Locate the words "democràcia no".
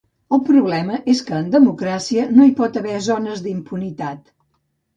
1.57-2.49